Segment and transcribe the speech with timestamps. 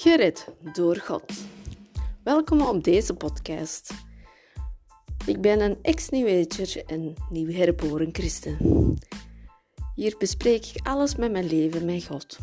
[0.00, 1.32] Gered door God.
[2.22, 3.94] Welkom op deze podcast.
[5.26, 6.46] Ik ben een ex-New
[6.86, 8.56] en nieuw herboren christen.
[9.94, 12.38] Hier bespreek ik alles met mijn leven met God,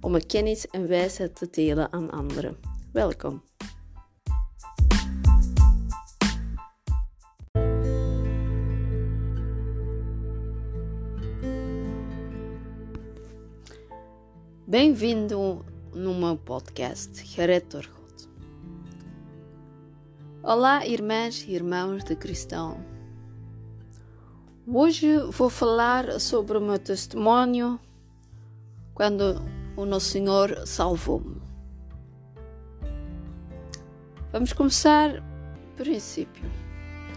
[0.00, 2.56] om mijn kennis en wijsheid te delen aan anderen.
[2.92, 3.42] Welkom.
[14.66, 18.28] Bem-vindo no meu podcast Gered por God.
[20.42, 22.84] Olá, irmãs e irmãos de cristão.
[24.66, 27.78] Hoje vou falar sobre o meu testemunho
[28.92, 29.40] quando
[29.76, 31.40] o nosso Senhor salvou-me.
[34.32, 35.22] Vamos começar
[35.76, 36.44] por princípio.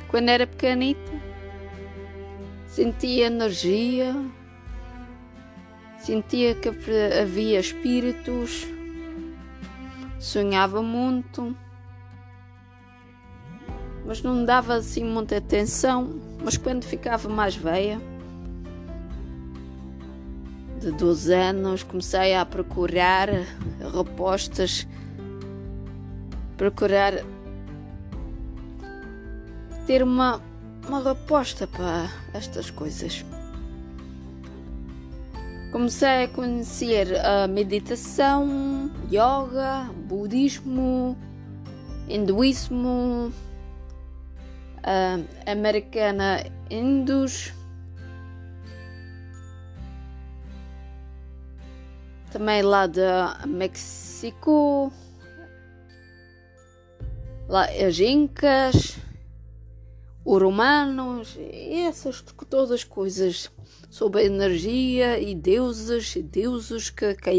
[0.10, 1.12] Quando era pequenito,
[2.68, 4.14] sentia energia,
[6.00, 6.70] Sentia que
[7.22, 8.66] havia espíritos,
[10.20, 11.56] sonhava muito,
[14.06, 16.10] mas não dava assim muita atenção.
[16.44, 18.00] Mas quando ficava mais velha,
[20.80, 23.30] de 12 anos, comecei a procurar
[23.80, 24.88] respostas,
[26.56, 27.14] procurar
[29.86, 30.42] ter uma,
[30.88, 33.26] uma resposta para estas coisas.
[35.72, 41.18] Comecei a conhecer a meditação, yoga, budismo,
[42.08, 43.34] hinduísmo,
[44.82, 47.54] a americana hindus,
[52.32, 53.02] também lá de
[53.46, 54.92] México,
[57.50, 58.98] lá as incas,
[60.28, 61.38] os romanos,
[61.88, 63.50] essas todas as coisas
[63.90, 67.32] sobre a energia e deuses e deuses que, que.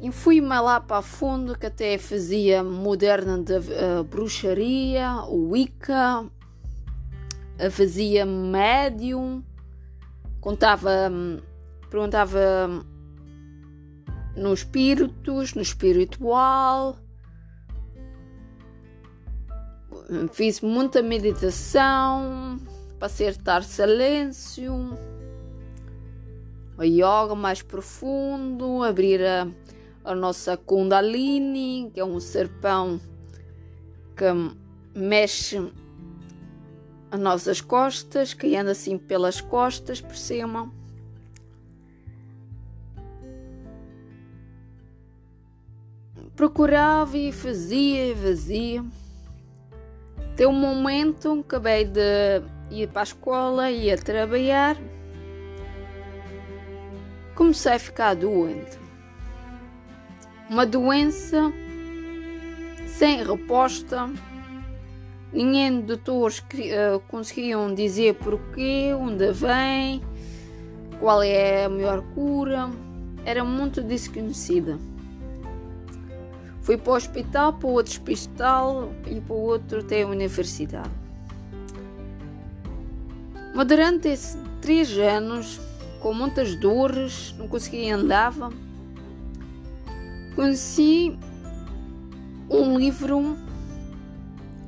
[0.00, 8.24] E fui-me lá para fundo que até fazia moderna de uh, bruxaria, Wicca, uh, fazia
[8.24, 9.44] médium,
[10.40, 11.38] contava, um,
[11.90, 16.96] perguntava um, nos espíritos, no espiritual,
[20.32, 22.58] fiz muita meditação
[22.98, 24.98] para acertar silêncio,
[26.78, 29.46] a yoga mais profundo, abrir a,
[30.04, 33.00] a nossa Kundalini, que é um serpão
[34.16, 34.24] que
[34.98, 35.58] mexe
[37.10, 40.72] as nossas costas, que anda assim pelas costas por cima.
[46.34, 48.84] Procurava e fazia e fazia.
[50.38, 52.40] Tem um momento, acabei de
[52.70, 54.76] ir para a escola, ia trabalhar,
[57.34, 58.78] comecei a ficar doente.
[60.48, 61.52] Uma doença
[62.86, 64.08] sem resposta.
[65.32, 70.00] Ninguém doutores uh, conseguiam dizer porquê, onde vem,
[71.00, 72.70] qual é a melhor cura.
[73.24, 74.78] Era muito desconhecida.
[76.68, 80.90] Fui para o hospital, para o outro hospital e para o outro até a universidade.
[83.54, 85.58] Mas durante esses três anos,
[85.98, 88.34] com muitas dores, não conseguia andar,
[90.36, 91.18] conheci
[92.50, 93.38] um livro,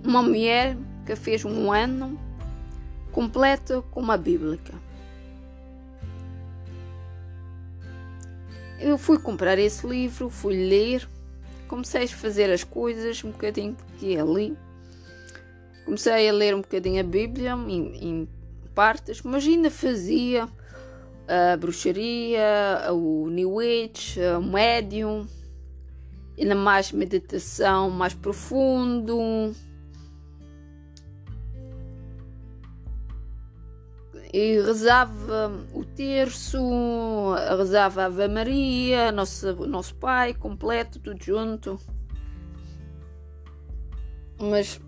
[0.02, 2.18] uma mulher que fez um ano
[3.12, 4.58] completo com uma Bíblia.
[8.78, 11.06] Eu fui comprar esse livro, fui ler
[11.70, 14.58] comecei a fazer as coisas um bocadinho que ali.
[15.84, 18.28] Comecei a ler um bocadinho a Bíblia em, em
[18.74, 20.48] partes, mas ainda fazia
[21.28, 25.28] a bruxaria, o New Age, o médium,
[26.36, 29.54] ainda mais meditação mais profundo.
[34.32, 36.58] E rezava o terço,
[37.56, 41.80] rezava a Ave Maria, nosso, nosso Pai completo, tudo junto.
[44.38, 44.80] Mas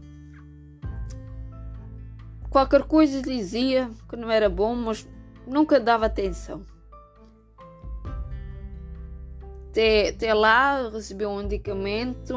[2.49, 5.09] qualquer coisa dizia que não era bom, mas
[5.47, 6.63] nunca dava atenção.
[9.71, 12.35] Até, até lá recebeu um medicamento,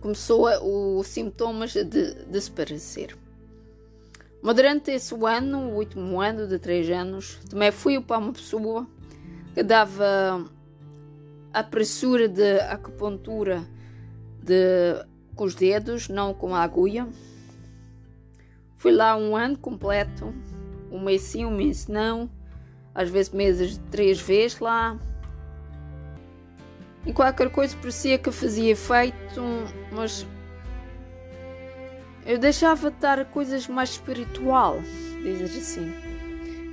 [0.00, 3.21] começou a, os sintomas de desaparecer.
[4.42, 8.86] Mas durante esse ano, o último ano de três anos, também fui para uma pessoa
[9.54, 10.44] que dava
[11.52, 13.64] a pressura de acupuntura
[14.42, 15.06] de,
[15.36, 17.06] com os dedos, não com a agulha.
[18.76, 20.34] Fui lá um ano completo,
[20.90, 22.28] um mês sim, um mês não.
[22.92, 24.98] às vezes mesas de três vezes lá.
[27.06, 29.42] E qualquer coisa parecia que fazia efeito,
[29.92, 30.26] mas
[32.26, 34.78] eu deixava de estar coisas mais espiritual,
[35.22, 35.92] dizes assim.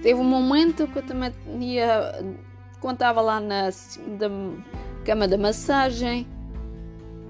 [0.02, 2.24] Teve um momento que eu também ia,
[2.80, 3.70] quando estava lá na
[4.18, 4.30] da
[5.04, 6.28] cama da massagem,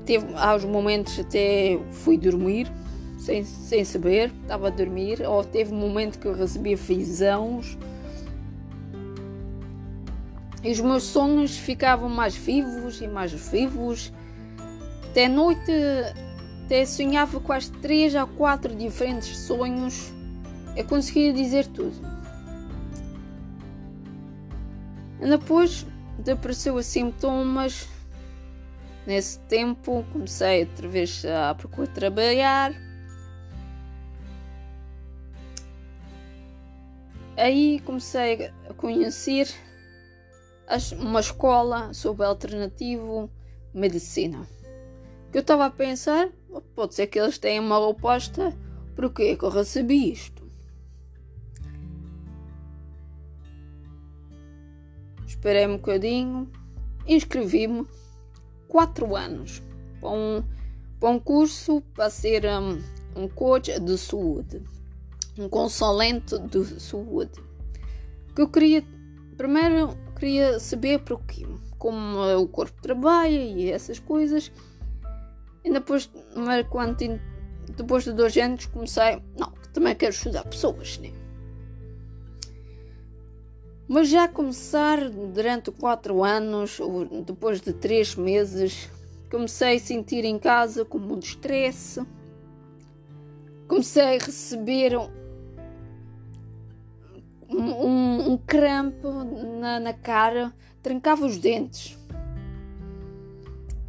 [0.05, 2.71] teve aos momentos até fui dormir,
[3.17, 7.77] sem, sem saber, estava a dormir, ou teve um momento que eu recebia visões
[10.63, 14.11] e os meus sonhos ficavam mais vivos e mais vivos.
[15.09, 15.71] Até noite
[16.69, 20.13] até sonhava quase três a quatro diferentes sonhos.
[20.77, 21.97] Eu conseguia dizer tudo.
[25.19, 25.83] Depois
[26.19, 27.89] desapareceu os sintomas.
[29.07, 32.75] Nesse tempo comecei outra vez a procurar trabalhar.
[37.35, 39.49] Aí comecei a conhecer
[40.99, 43.27] uma escola sobre alternativo
[43.73, 44.47] medicina.
[45.31, 46.29] Que eu estava a pensar,
[46.75, 48.55] pode ser que eles tenham uma proposta,
[48.95, 50.43] porque é que eu recebi isto?
[55.25, 56.49] Esperei um bocadinho,
[57.07, 57.85] inscrevi-me,
[58.67, 59.61] quatro anos,
[59.99, 60.43] para um,
[60.99, 62.81] para um curso para ser um,
[63.15, 64.61] um coach de saúde,
[65.37, 67.41] um consulente de saúde.
[68.35, 68.83] Que eu queria,
[69.37, 71.45] primeiro, queria saber para o quê?
[71.77, 74.51] Como o corpo trabalha e essas coisas.
[75.63, 76.09] E depois,
[76.69, 77.19] quando,
[77.75, 81.11] depois de dois anos, comecei, não, também quero estudar pessoas, né?
[83.87, 88.89] Mas já começar durante quatro anos, ou depois de três meses,
[89.31, 92.05] comecei a sentir em casa com muito estresse.
[93.67, 94.95] Comecei a receber
[97.49, 99.11] um, um crampo
[99.59, 100.53] na, na cara,
[100.83, 101.98] trancava os dentes.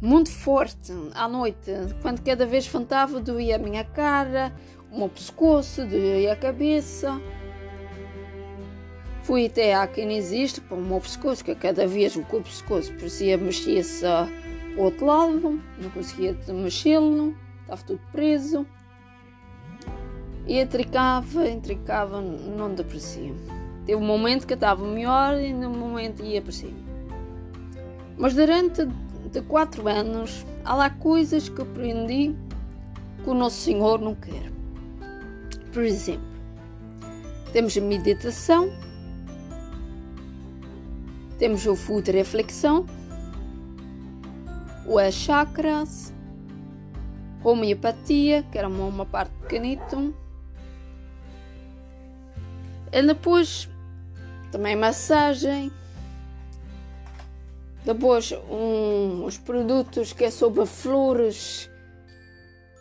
[0.01, 1.71] Muito forte à noite,
[2.01, 4.51] quando cada vez fantava, doía a minha cara,
[4.91, 7.21] o meu pescoço, doía a cabeça.
[9.21, 14.01] Fui até à existe para o meu pescoço, que cada vez o pescoço parecia mexia-se
[14.01, 14.27] para
[14.75, 18.65] o outro lado, não conseguia mexê-lo, estava tudo preso.
[20.47, 23.35] E entricava, entricava, não deprecia.
[23.85, 26.89] Teve um momento que estava melhor e no momento ia para cima.
[28.17, 28.87] Mas durante
[29.29, 32.35] de quatro anos há lá coisas que aprendi
[33.23, 34.51] que o Nosso Senhor não quer.
[35.71, 36.27] Por exemplo,
[37.53, 38.71] temos a meditação,
[41.37, 42.85] temos o food de reflexão,
[44.85, 46.13] o chakras,
[47.43, 49.97] homeopatia, que era uma, uma parte pequenita,
[52.91, 53.69] e depois
[54.51, 55.71] também massagem.
[57.83, 61.69] Depois um, os produtos que é sobre flores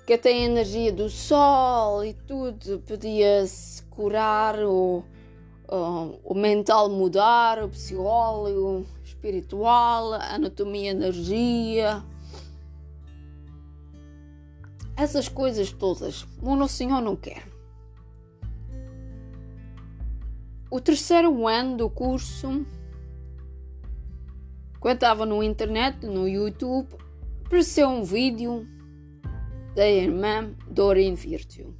[0.06, 5.04] que tem energia do sol e tudo, podia-se curar o,
[5.68, 12.02] o, o, mental mudar, o psicólogo, espiritual, anatomia, energia.
[14.96, 17.50] Essas coisas todas, o Nosso Senhor não quer.
[20.70, 22.64] o terceiro ano do curso,
[24.80, 26.88] quando estava no internet, no YouTube,
[27.44, 28.66] apareceu um vídeo
[29.74, 31.74] da irmã Doreen Virtue.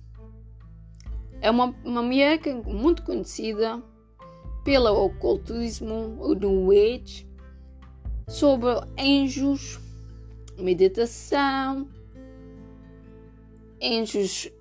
[1.40, 3.82] É uma, uma mulher muito conhecida
[4.62, 7.26] pelo ocultismo, o New Age,
[8.28, 9.80] sobre anjos,
[10.58, 11.88] meditação,
[13.82, 14.52] anjos,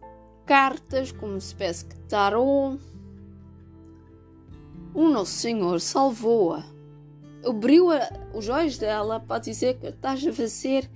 [0.45, 2.79] cartas, como espécie de tarot,
[4.93, 6.78] o Nosso Senhor salvou-a.
[7.45, 7.87] Abriu
[8.33, 10.89] os olhos dela para dizer que estás a fazer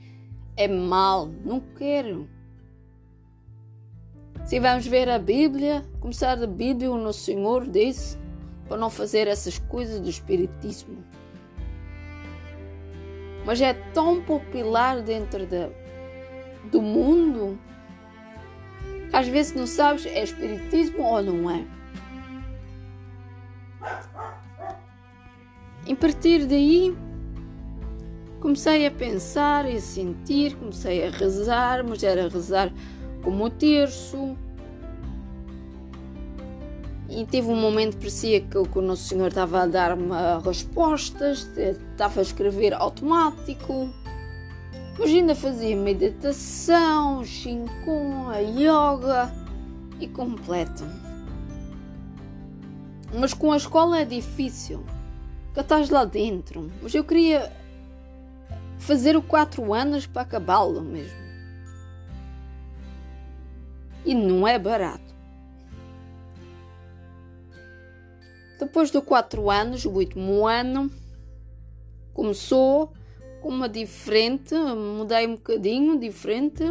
[0.56, 2.28] é mal, não quero.
[4.46, 8.18] Se vamos ver a Bíblia, começar a Bíblia, o Nosso Senhor disse
[8.68, 11.04] para não fazer essas coisas do Espiritismo.
[13.46, 15.70] Mas é tão popular dentro de,
[16.70, 17.58] do mundo
[19.10, 21.66] que às vezes não sabes é Espiritismo ou não é.
[25.86, 26.96] E partir daí
[28.40, 32.72] comecei a pensar e a sentir, comecei a rezar, mas era rezar
[33.22, 34.38] como o terço.
[37.10, 40.12] E teve um momento que parecia que o Nosso Senhor estava a dar-me
[40.44, 43.90] respostas, estava a escrever automático.
[44.98, 49.32] Mas ainda fazia meditação, Shinkun, a yoga
[50.00, 50.84] e completo.
[53.13, 54.84] Mas com a escola é difícil.
[55.55, 56.72] Já estás lá dentro.
[56.81, 57.51] Mas eu queria
[58.79, 61.24] fazer o quatro anos para acabá-lo mesmo.
[64.05, 65.13] E não é barato.
[68.60, 70.91] Depois de quatro anos, o último ano,
[72.13, 72.93] começou
[73.41, 76.63] com uma diferente, mudei um bocadinho, diferente.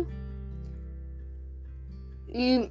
[2.28, 2.70] E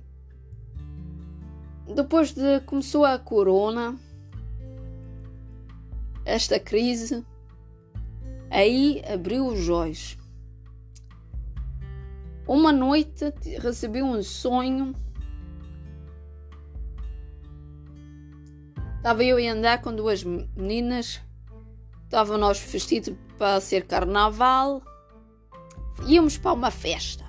[1.94, 3.96] depois de começou a corona,
[6.32, 7.26] esta crise,
[8.50, 10.18] aí abriu os olhos.
[12.48, 14.96] Uma noite recebi um sonho.
[18.98, 21.22] Estava eu a andar com duas meninas.
[22.04, 24.82] Estavam nós vestidos para ser carnaval.
[26.08, 27.26] Íamos para uma festa.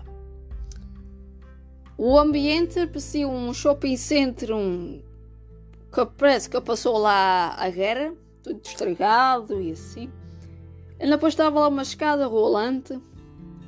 [1.97, 5.02] O ambiente parecia um shopping center, um
[5.92, 10.11] que parece que passou lá a guerra, tudo estragado e assim.
[10.99, 13.00] E depois estava lá uma escada rolante,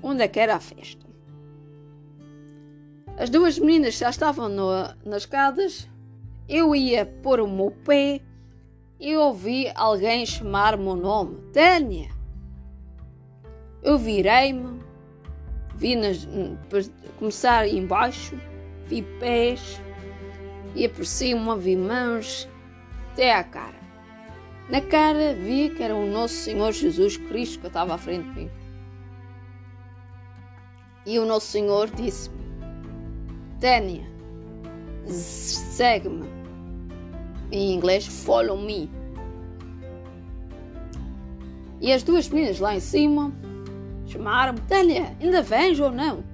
[0.02, 1.04] onde é que era a festa.
[3.16, 4.70] As duas meninas já estavam no,
[5.04, 5.88] nas escadas,
[6.48, 8.20] eu ia pôr o meu pé
[8.98, 12.10] e ouvi alguém chamar meu nome, Tânia.
[13.82, 14.80] Eu virei-me,
[15.76, 16.26] vi nas,
[17.18, 18.36] começar embaixo,
[18.86, 19.80] vi pés
[20.74, 22.48] e por cima vi mãos
[23.12, 23.73] até à cara.
[24.68, 28.40] Na cara vi que era o nosso Senhor Jesus Cristo que estava à frente de
[28.40, 28.50] mim.
[31.04, 32.42] E o nosso Senhor disse-me:
[33.60, 34.06] Tânia,
[35.06, 36.26] segue-me.
[37.52, 38.90] Em inglês, follow me.
[41.80, 43.30] E as duas meninas lá em cima
[44.06, 46.24] chamaram-me: Tânia, ainda vens ou não?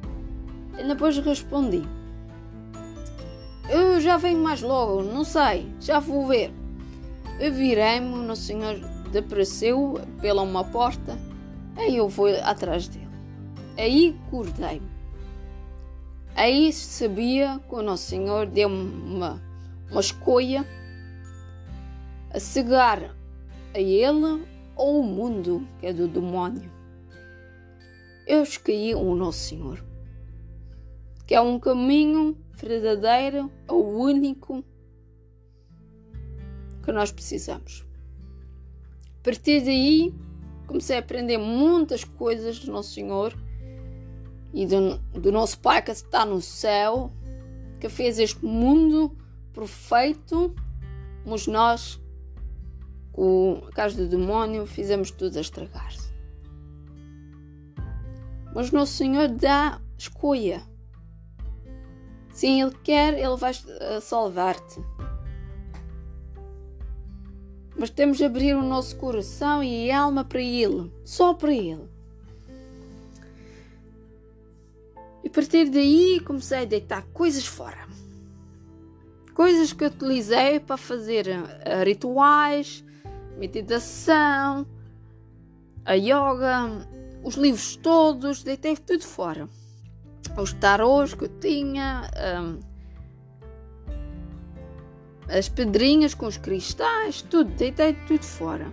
[0.79, 1.83] E depois respondi:
[3.69, 6.60] Eu já venho mais logo, não sei, já vou ver.
[7.41, 8.79] Eu virei-me, o Nosso Senhor
[9.19, 11.19] apareceu pela uma porta,
[11.75, 13.09] aí eu fui atrás dele.
[13.79, 14.91] Aí acordei-me.
[16.37, 19.43] Aí sabia que o Nosso Senhor deu-me uma,
[19.91, 20.67] uma escolha
[22.31, 23.17] a cegar
[23.75, 26.71] a ele ou o mundo que é do demónio.
[28.27, 29.83] Eu escolhi o Nosso Senhor,
[31.27, 34.63] que é um caminho verdadeiro, o único
[36.83, 37.85] que nós precisamos.
[39.21, 40.15] A partir daí,
[40.67, 43.37] comecei a aprender muitas coisas do Nosso Senhor
[44.53, 47.13] e do, do nosso Pai que está no céu,
[47.79, 49.17] que fez este mundo
[49.53, 50.55] perfeito,
[51.25, 52.01] mas nós,
[53.13, 56.11] com a casa do demónio, fizemos tudo a estragar-se.
[58.55, 60.63] Mas Nosso Senhor dá escolha.
[62.33, 64.81] Sim, Ele quer, Ele vai eh, salvar-te.
[67.81, 71.89] Mas temos de abrir o nosso coração e alma para Ele, só para Ele.
[75.25, 77.89] E a partir daí comecei a deitar coisas fora.
[79.33, 82.85] Coisas que utilizei para fazer uh, rituais,
[83.39, 84.67] meditação,
[85.83, 86.87] a yoga,
[87.25, 89.49] os livros todos, deitei tudo fora.
[90.37, 92.11] Os tarôs que eu tinha,
[92.43, 92.61] um,
[95.31, 98.67] as pedrinhas com os cristais, tudo, deitei tudo fora.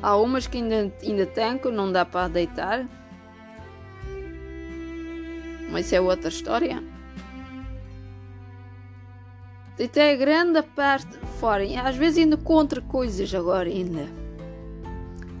[0.00, 2.88] Há umas que ainda, ainda tenho que não dá para deitar.
[5.70, 6.82] Mas isso é outra história.
[9.76, 11.64] Deitei a grande parte fora.
[11.64, 14.06] E às vezes ainda contra coisas agora ainda.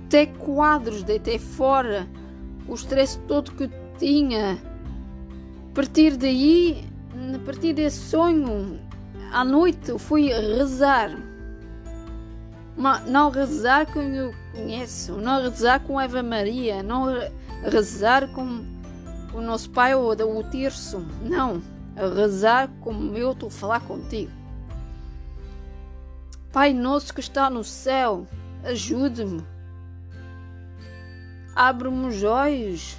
[0.06, 2.08] Até quadros deitei fora.
[2.68, 4.52] O stress todo que tinha.
[5.70, 6.84] A partir daí,
[7.34, 8.78] a partir desse sonho,
[9.32, 11.10] à noite fui rezar.
[13.06, 17.06] Não rezar como eu conheço, não rezar com Eva Maria, não
[17.62, 18.64] rezar com
[19.34, 21.62] o nosso Pai ou o terço, não,
[21.96, 24.30] rezar como eu estou a falar contigo.
[26.52, 28.26] Pai nosso que está no céu,
[28.64, 29.42] ajude-me.
[31.54, 32.96] Abre-me os olhos.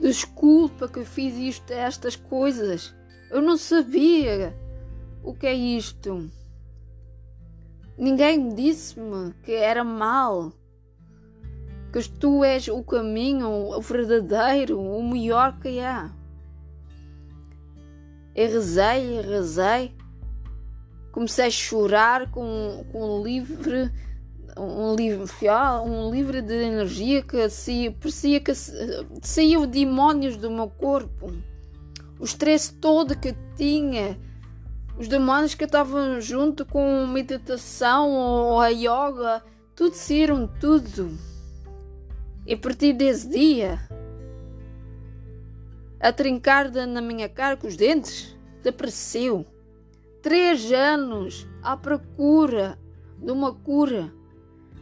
[0.00, 2.94] Desculpa que eu fiz isto, estas coisas.
[3.30, 4.56] Eu não sabia
[5.22, 6.30] o que é isto.
[7.96, 10.52] Ninguém disse-me que era mal.
[11.92, 16.10] Que tu és o caminho, o verdadeiro, o melhor que há.
[18.34, 19.94] Eu rezei, eu rezei.
[21.12, 23.90] Comecei a chorar com, com um livre
[24.60, 25.24] um livro
[25.86, 28.52] um livro de energia que se, parecia que
[29.22, 31.32] saiu demónios do meu corpo
[32.18, 34.18] o estresse todo que tinha,
[34.98, 39.42] os demônios que estavam junto com meditação ou a yoga,
[39.76, 41.16] tudo saíram tudo.
[42.46, 43.78] E a partir desse dia,
[46.00, 49.46] a trincar na minha cara com os dentes, desapareceu.
[50.20, 52.78] Três anos à procura
[53.18, 54.12] de uma cura.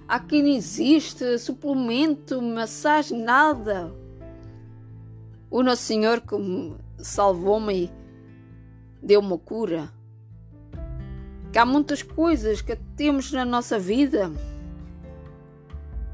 [0.08, 3.92] Aqui não existe suplemento, massagem, nada.
[5.50, 6.34] O Nosso Senhor que
[6.98, 7.90] salvou-me e
[9.02, 9.92] deu uma cura.
[11.52, 14.32] Que há muitas coisas que temos na nossa vida.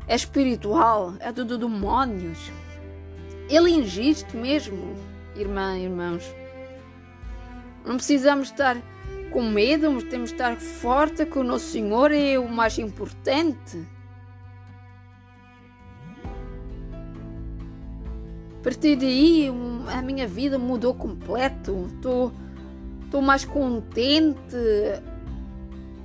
[0.07, 2.51] É espiritual, é tudo demónios.
[3.49, 4.95] Ele existe mesmo,
[5.35, 6.25] irmã e irmãos.
[7.85, 8.77] Não precisamos estar
[9.33, 13.87] com medo, mas temos de estar forte que o nosso Senhor é o mais importante.
[18.63, 19.51] A partir daí,
[19.89, 21.89] a minha vida mudou completo.
[21.97, 24.39] Estou mais contente,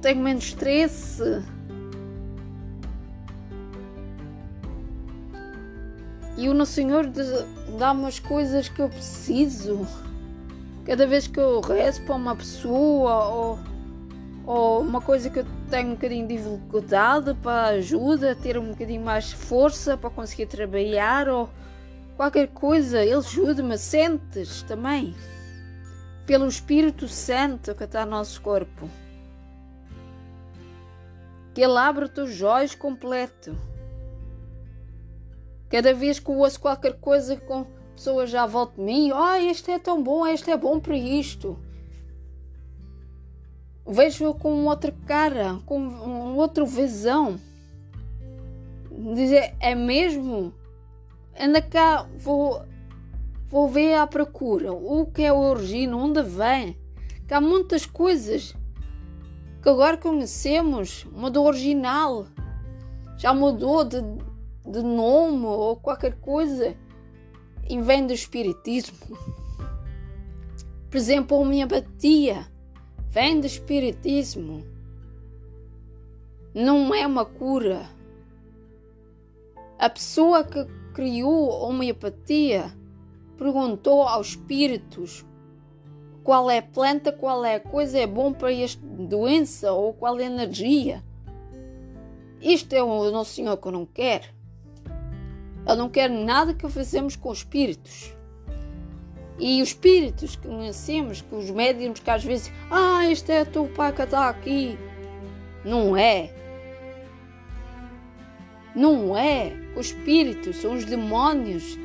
[0.02, 1.22] tenho menos stress.
[6.36, 7.06] E o Nosso Senhor
[7.78, 9.86] dá-me as coisas que eu preciso.
[10.84, 13.60] Cada vez que eu rezo para uma pessoa ou,
[14.48, 19.06] ou uma coisa que eu tenho um bocadinho de dificuldade para ajuda, ter um bocadinho
[19.06, 21.48] mais força para conseguir trabalhar ou
[22.18, 25.16] qualquer coisa, Ele ajuda-me, sentes também.
[26.26, 28.90] Pelo Espírito Santo que está no nosso corpo.
[31.54, 33.56] Que Ele abre os teus olhos completo.
[35.70, 39.42] Cada vez que eu ouço qualquer coisa com pessoas já à volta de mim, ah,
[39.42, 41.58] este é tão bom, este é bom para isto.
[43.86, 47.40] Vejo com outra cara, com outra visão.
[49.14, 50.54] Dizer, é mesmo?
[51.40, 52.64] Anda cá, vou,
[53.48, 54.74] vou ver à procura.
[54.74, 56.76] O que é o origina, onde vem?
[57.28, 58.56] Que há muitas coisas
[59.62, 62.26] que agora conhecemos, mudou original.
[63.18, 64.02] Já mudou de,
[64.66, 66.76] de nome ou qualquer coisa
[67.70, 68.98] e vem do espiritismo.
[70.90, 72.48] Por exemplo, a homeopatia
[73.10, 74.66] vem do espiritismo.
[76.54, 77.88] Não é uma cura.
[79.78, 80.66] A pessoa que
[80.98, 82.76] criou a homeopatia
[83.38, 85.24] perguntou aos espíritos
[86.24, 90.20] qual é a planta, qual é a coisa é bom para esta doença ou qual
[90.20, 91.04] é a energia.
[92.42, 94.26] Isto é o Nosso Senhor que não quero.
[95.68, 98.12] Ele não quer nada que façamos com espíritos.
[99.38, 103.46] E os espíritos que conhecemos, que os médiums que às vezes, ah, este é o
[103.46, 104.80] teu pai que está aqui.
[105.64, 106.34] Não é.
[108.78, 109.54] Não é.
[109.76, 111.80] Os espíritos são os demónios.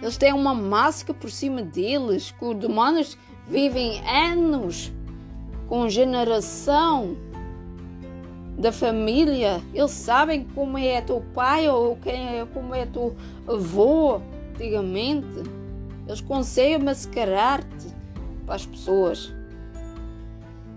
[0.00, 4.92] Eles têm uma máscara por cima deles, que os demónios vivem anos
[5.66, 7.16] com geração
[8.56, 14.20] da família, eles sabem como é teu pai ou quem é, como é teu avô
[14.54, 15.26] antigamente.
[16.06, 17.88] Eles conseguem mascarar-te
[18.46, 19.32] para as pessoas.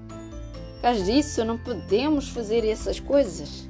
[0.08, 3.70] Por causa disso, não podemos fazer essas coisas.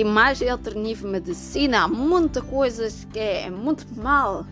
[0.00, 4.46] E mais alternativa medicina, há muita coisa que é muito mal.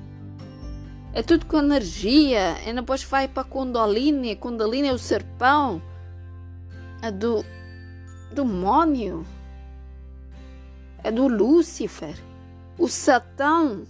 [1.14, 2.54] É tudo com energia.
[2.66, 4.36] E depois vai para a Kundalini.
[4.36, 5.80] Kundalini é o serpão
[7.00, 7.42] é do
[8.30, 9.24] demônio,
[11.02, 12.14] é do Lúcifer,
[12.76, 13.86] o Satã.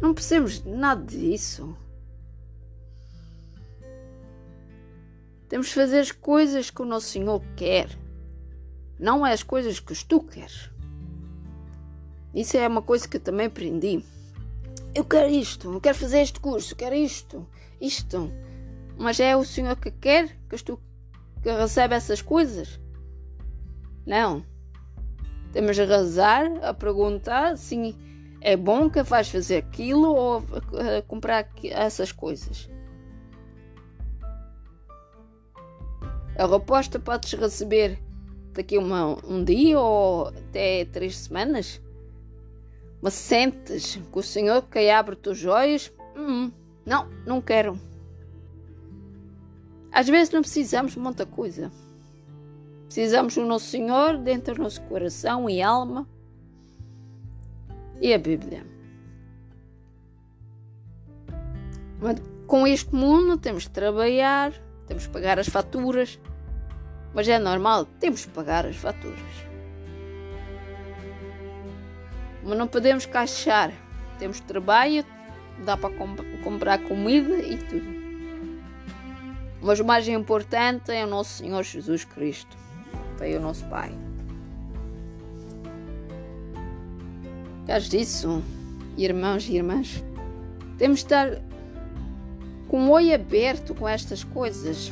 [0.00, 1.76] Não precisamos de nada disso.
[5.46, 7.90] Temos de fazer as coisas que o nosso Senhor quer,
[8.98, 10.70] não é as coisas que tu queres.
[12.34, 14.04] Isso é uma coisa que também aprendi.
[14.94, 17.46] Eu quero isto, eu quero fazer este curso, eu quero isto,
[17.80, 18.32] isto.
[18.96, 20.80] Mas é o Senhor que quer que tu
[21.42, 22.80] que recebe essas coisas?
[24.04, 24.44] Não.
[25.52, 27.96] Temos a rezar, a perguntar se
[28.40, 30.44] é bom que vais fazer aquilo ou
[31.06, 32.68] comprar essas coisas.
[36.36, 37.98] A resposta podes receber
[38.58, 41.80] daqui uma, um dia ou até três semanas.
[43.00, 45.92] Mas sentes que o Senhor que abre os teus olhos?
[46.16, 46.50] Hum,
[46.84, 47.78] não, não quero.
[49.92, 51.70] Às vezes não precisamos de muita coisa.
[52.86, 56.08] Precisamos do Nosso Senhor dentro do nosso coração e alma
[58.00, 58.66] e a Bíblia.
[62.00, 64.52] Mas com este mundo temos que trabalhar,
[64.86, 66.18] temos que pagar as faturas,
[67.14, 69.18] mas é normal, temos que pagar as faturas.
[72.44, 73.72] Mas não podemos caixar.
[74.18, 75.04] Temos trabalho,
[75.64, 77.98] dá para comp comprar comida e tudo.
[79.60, 82.56] Mas o mais importante é o nosso Senhor Jesus Cristo.
[83.16, 83.92] Foi o nosso Pai.
[87.66, 88.42] Caso disso,
[88.96, 90.02] irmãos e irmãs,
[90.78, 91.38] temos de estar
[92.68, 94.90] com o olho aberto com estas coisas.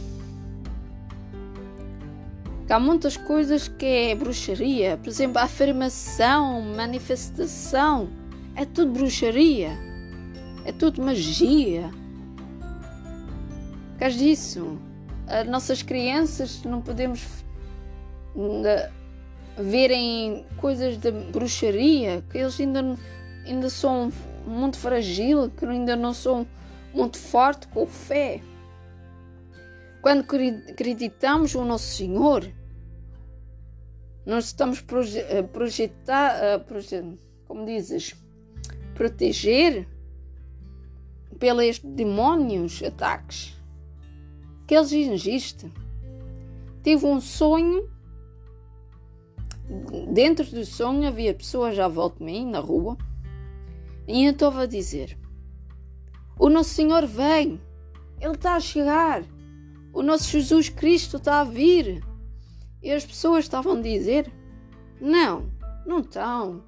[2.67, 4.97] Que há muitas coisas que é bruxaria.
[4.97, 8.09] Por exemplo, afirmação, manifestação.
[8.55, 9.71] É tudo bruxaria.
[10.65, 11.91] É tudo magia.
[13.93, 14.79] Por causa disso,
[15.29, 17.45] as nossas crianças não podemos
[19.57, 22.97] verem coisas de bruxaria, que eles ainda,
[23.47, 24.13] ainda são
[24.47, 26.47] muito frágil, que ainda não são
[26.93, 28.41] muito forte com fé.
[30.07, 30.25] Quando
[30.71, 32.49] acreditamos no Nosso Senhor,
[34.25, 34.79] nós estamos
[35.37, 36.65] a projetar,
[37.45, 38.15] como dizes,
[38.95, 39.85] proteger
[41.41, 43.61] pelos demónios ataques
[44.69, 45.73] que eles existem.
[46.85, 47.91] Tive um sonho,
[50.13, 52.97] dentro do sonho havia pessoas à volta de mim na rua
[54.07, 55.19] e eu estava a dizer:
[56.39, 57.61] o nosso Senhor vem.
[58.21, 59.25] Ele está a chegar.
[59.97, 62.05] O nosso Jesus Cristo está a vir.
[62.83, 64.31] E as pessoas estavam a dizer:
[65.01, 65.51] Não,
[65.87, 66.63] não estão.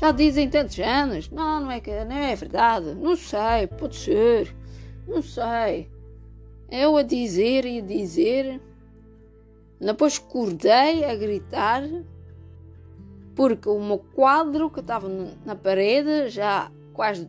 [0.00, 1.28] Já dizem tantos anos.
[1.28, 2.94] Não, não é, que, não é verdade.
[2.94, 4.56] Não sei, pode ser.
[5.06, 5.90] Não sei.
[6.70, 8.62] Eu a dizer e a dizer.
[9.78, 11.82] Depois acordei a gritar
[13.34, 15.06] porque o meu quadro que estava
[15.44, 17.28] na parede já há quase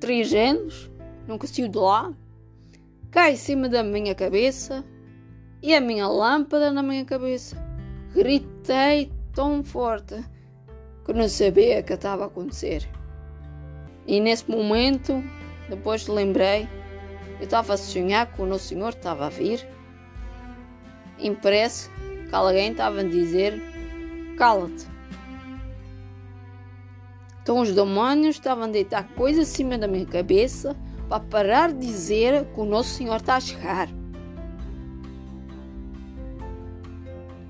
[0.00, 0.90] três anos
[1.28, 2.14] nunca saiu de lá,
[3.10, 4.84] cai em cima da minha cabeça
[5.62, 7.56] e a minha lâmpada na minha cabeça.
[8.14, 10.22] Gritei tão forte
[11.04, 12.88] que não sabia o que estava a acontecer.
[14.06, 15.22] E nesse momento,
[15.68, 16.68] depois lembrei,
[17.38, 19.66] eu estava a sonhar que o Nosso Senhor estava a vir.
[21.18, 21.90] E parece
[22.28, 23.60] que alguém estava a dizer:
[24.36, 24.86] Cala-te.
[27.42, 30.76] Então os demônios estavam a deitar coisas acima da minha cabeça
[31.10, 33.88] para parar de dizer que o Nosso Senhor está a chegar.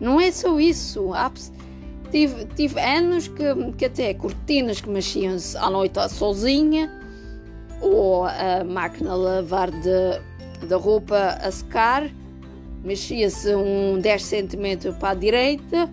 [0.00, 1.10] Não é só isso.
[2.10, 3.44] Tive, tive anos que,
[3.76, 6.90] que até cortinas que mexiam à noite sozinha,
[7.82, 12.10] ou a máquina a lavar de, de roupa a secar,
[12.82, 15.90] mexia-se um 10 cm para a direita,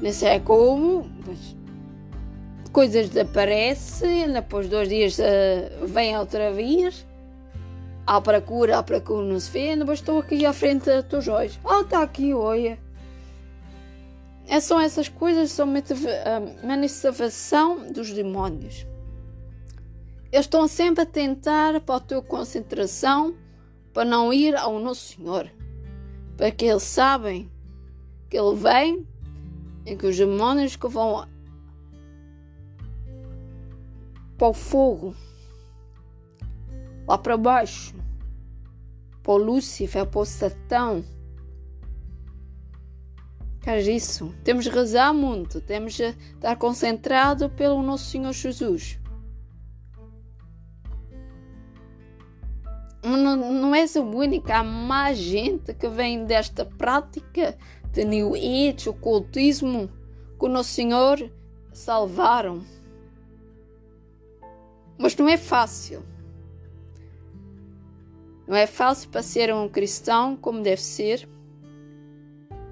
[0.00, 1.56] não sei como, mas
[2.68, 7.06] coisas desaparecem, depois dois dias uh, vem outra vez.
[8.06, 11.58] À procura, à procura, não se vê, depois estou aqui à frente dos olhos.
[11.64, 12.78] Ah, está aqui, olha.
[14.46, 18.86] É, são essas coisas, somente a manifestação dos demónios.
[20.32, 23.34] Eles estão sempre a tentar para a tua concentração
[23.92, 25.50] para não ir ao Nosso Senhor.
[26.36, 27.50] Porque eles sabem
[28.30, 29.06] que Ele vem
[29.84, 31.26] e que os demónios que vão
[34.38, 35.14] para o fogo,
[37.06, 37.94] lá para baixo,
[39.22, 41.04] para o Lúcifer, para o Satão.
[43.62, 44.32] Faz isso.
[44.44, 48.98] Temos de rezar muito, temos de estar concentrado pelo nosso Senhor Jesus.
[53.02, 57.56] Não, não és a única, há mais gente que vem desta prática
[57.92, 59.88] de New Age, ocultismo,
[60.38, 61.30] que o Nosso Senhor
[61.72, 62.64] salvaram.
[64.98, 66.02] Mas não é fácil.
[68.46, 71.28] Não é fácil para ser um cristão como deve ser,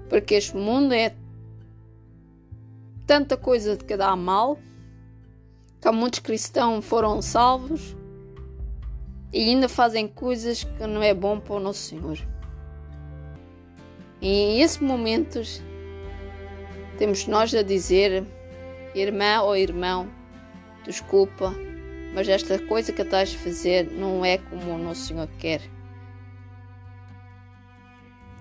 [0.09, 1.15] porque este mundo é
[3.05, 4.59] tanta coisa que dá mal,
[5.79, 7.95] que muitos cristãos foram salvos
[9.31, 12.17] e ainda fazem coisas que não é bom para o nosso Senhor.
[14.19, 15.61] E em esses momentos
[16.97, 18.25] temos nós a dizer,
[18.95, 20.09] irmã ou irmão,
[20.83, 21.53] desculpa,
[22.17, 25.61] mas esta coisa que estás a fazer não é como o nosso Senhor quer.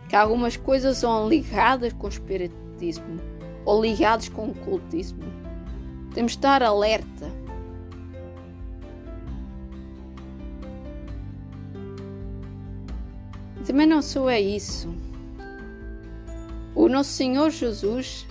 [0.09, 3.21] Que algumas coisas são ligadas com o espiritismo
[3.67, 5.25] ou ligadas com o cultismo.
[6.15, 7.31] Temos de estar alerta.
[13.67, 14.89] Também não só é isso.
[16.75, 18.27] O nosso Senhor Jesus,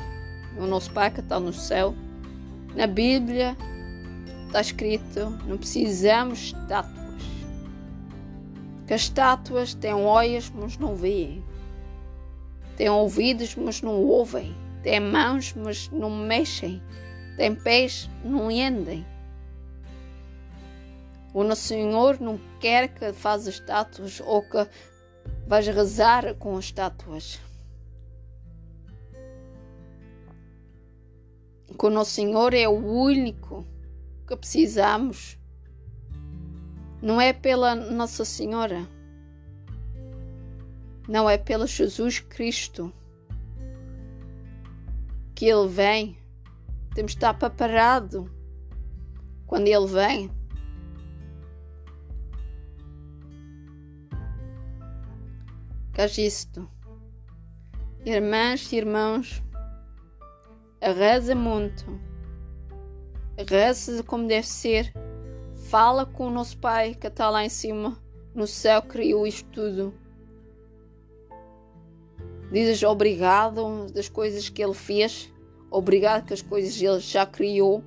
[0.58, 1.94] o nosso Pai que está no céu,
[2.76, 3.56] na Bíblia,
[4.56, 7.24] Está escrito: não precisamos estátuas.
[8.88, 11.44] Que as estátuas têm olhos, mas não veem.
[12.78, 14.56] Têm ouvidos, mas não ouvem.
[14.82, 16.82] Têm mãos, mas não mexem.
[17.36, 19.06] Têm pés, não andem.
[21.34, 24.66] O nosso Senhor não quer que faça estátuas ou que
[25.46, 27.42] Vais rezar com as estátuas.
[31.78, 33.66] Que o Nosso Senhor é o único
[34.26, 35.40] que precisamos.
[37.02, 38.88] Não é pela Nossa Senhora.
[41.08, 42.92] Não é pelo Jesus Cristo
[45.36, 46.18] que Ele vem.
[46.96, 48.32] Temos de estar preparado
[49.46, 50.32] quando Ele vem.
[55.94, 56.70] Queres isto?
[58.06, 59.42] Irmãs e irmãos,
[60.82, 62.15] reza muito.
[63.38, 64.94] Reza como deve ser.
[65.70, 67.98] Fala com o nosso Pai que está lá em cima,
[68.34, 69.94] no céu, criou isto tudo.
[72.52, 75.34] Dizes obrigado das coisas que Ele fez.
[75.70, 77.84] Obrigado que as coisas Ele já criou.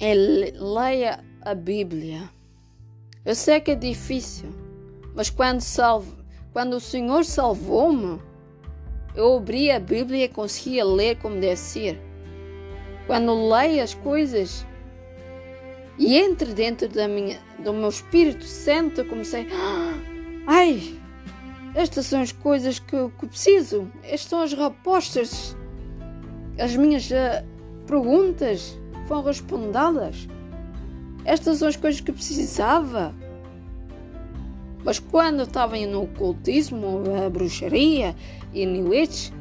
[0.00, 2.28] É, leia a Bíblia.
[3.24, 4.48] Eu sei que é difícil,
[5.14, 6.16] mas quando, salvo,
[6.52, 8.20] quando o Senhor salvou-me,
[9.14, 12.00] eu abri a Bíblia e conseguia ler como deve ser.
[13.06, 14.66] Quando leio as coisas
[15.98, 19.94] e entre dentro da minha, do meu Espírito Santo, comecei, ah,
[20.46, 20.98] ai,
[21.74, 25.56] estas são as coisas que, que preciso, estas são as respostas,
[26.58, 27.44] as minhas uh,
[27.86, 30.28] perguntas foram respondidas.
[31.24, 33.14] Estas são as coisas que precisava.
[34.84, 38.16] Mas quando estava no ocultismo, a bruxaria
[38.52, 39.32] e New Age,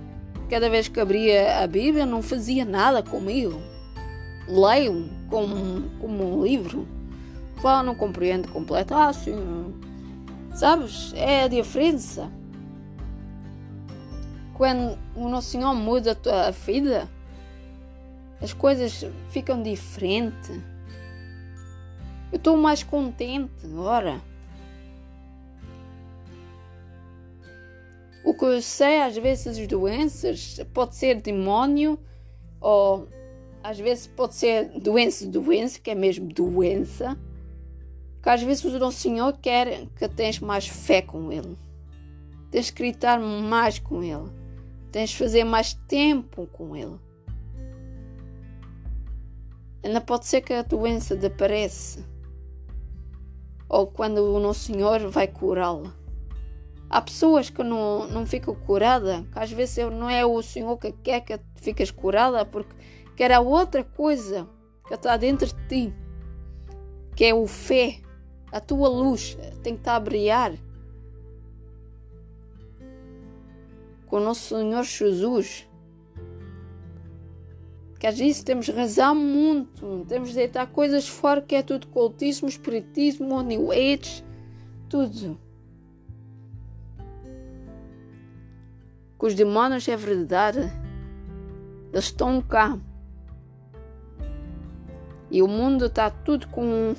[0.49, 3.59] cada vez que abria a Bíblia não fazia nada comigo.
[4.47, 6.87] Leio como, como um livro.
[7.61, 8.93] Fala, não compreendo completo.
[8.93, 9.73] Ah, sim.
[10.53, 11.13] Sabes?
[11.15, 12.29] É a diferença.
[14.53, 17.09] Quando o Nosso Senhor muda a tua vida,
[18.41, 20.61] as coisas ficam diferentes.
[22.31, 24.21] Eu estou mais contente agora.
[28.41, 31.99] Que eu sei, às vezes, as doenças pode ser demônio
[32.59, 33.07] ou
[33.63, 37.15] às vezes pode ser doença, doença, que é mesmo doença.
[38.19, 41.55] Que às vezes o Nosso Senhor quer que tens mais fé com Ele.
[42.49, 44.31] Tens que gritar mais com Ele.
[44.91, 46.99] Tens que fazer mais tempo com Ele.
[49.83, 52.03] Ainda pode ser que a doença desapareça.
[53.69, 56.00] Ou quando o Nosso Senhor vai curá-la.
[56.93, 60.91] Há pessoas que não, não ficam curadas, que às vezes não é o Senhor que
[60.91, 62.75] quer que fiques curada, porque
[63.15, 64.45] quer a outra coisa
[64.85, 65.93] que está dentro de ti,
[67.15, 68.01] que é o fé,
[68.51, 70.51] a tua luz tem que estar a brilhar.
[74.07, 75.65] Com o nosso Senhor Jesus.
[78.01, 82.49] Que às vezes temos razão muito, temos de deitar coisas fora que é tudo cultismo,
[82.49, 84.25] espiritismo, new age,
[84.89, 85.39] tudo.
[89.21, 90.61] Que os demônios é verdade.
[91.93, 92.75] Eles estão cá.
[95.29, 96.95] E o mundo está tudo com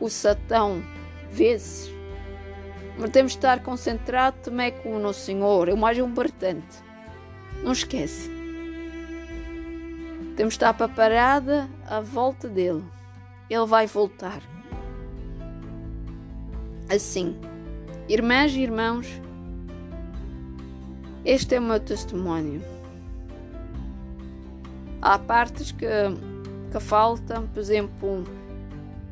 [0.00, 0.82] o Satão,
[1.30, 1.88] vezes.
[2.98, 6.82] Mas temos de estar concentrados também com o nosso Senhor, é o mais importante.
[7.62, 8.28] Não esquece.
[10.36, 12.82] Temos de estar preparada à volta dele.
[13.48, 14.42] Ele vai voltar.
[16.92, 17.38] Assim,
[18.08, 19.06] irmãs e irmãos,
[21.24, 22.62] este é o meu testemunho.
[25.02, 25.86] Há partes que,
[26.70, 28.24] que faltam, por exemplo,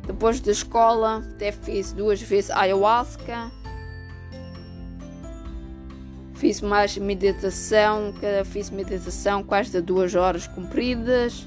[0.06, 3.50] depois da escola, até fiz duas vezes ayahuasca.
[6.34, 8.14] Fiz mais meditação,
[8.46, 11.46] fiz meditação quase de duas horas compridas.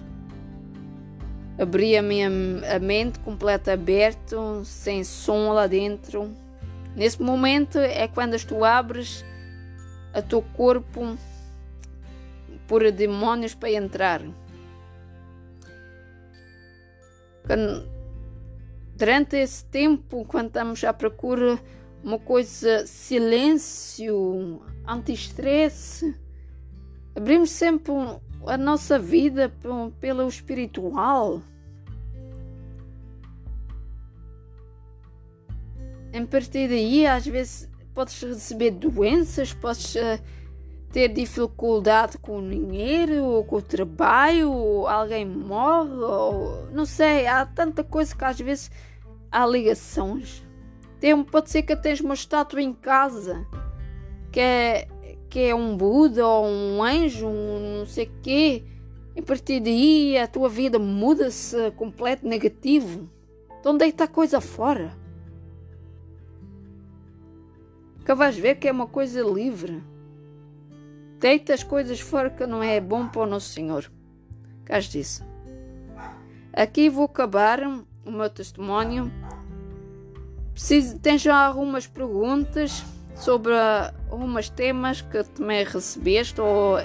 [1.60, 2.30] Abri a minha
[2.76, 6.32] a mente completa aberta, sem som lá dentro.
[6.96, 9.24] Nesse momento é quando tu abres
[10.14, 11.18] a teu corpo
[12.68, 14.22] por demónios para entrar.
[18.96, 21.60] Durante esse tempo, quando estamos à procura
[22.04, 26.16] uma coisa, silêncio, anti-estresse,
[27.16, 27.94] abrimos sempre
[28.46, 29.52] a nossa vida
[30.00, 31.42] pelo espiritual.
[36.14, 40.22] Em partir daí, às vezes podes receber doenças, podes uh,
[40.92, 47.28] ter dificuldade com o dinheiro, ou com o trabalho, ou alguém morre, ou não sei,
[47.28, 48.72] há tanta coisa que às vezes
[49.32, 50.44] há ligações.
[51.00, 53.48] Tem, pode ser que tens uma estátua em casa
[54.32, 54.88] que é,
[55.30, 58.64] que é um Buda ou um anjo, um não sei o quê.
[59.18, 63.10] A partir daí a tua vida muda-se completo negativo.
[63.60, 64.98] Então deita a coisa fora.
[68.12, 69.82] Que vais ver que é uma coisa livre.
[71.18, 73.90] Deita as coisas fora que não é bom para o Nosso Senhor.
[74.66, 75.26] Cás disso.
[76.52, 79.10] Aqui vou acabar o meu testemunho.
[80.52, 82.84] Preciso, tem já algumas perguntas
[83.16, 83.54] sobre
[84.10, 86.80] alguns temas que também recebeste ou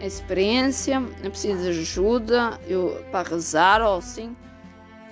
[0.00, 4.34] experiência, preciso de ajuda eu, para rezar ou assim,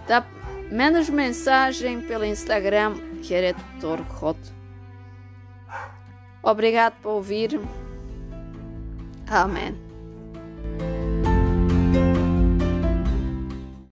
[0.08, 0.26] tá?
[0.72, 4.02] Mandas mensagem pelo Instagram, que é Dr.
[4.08, 4.59] Rot.
[6.42, 7.60] Obrigado por ouvir.
[9.28, 9.89] Amém.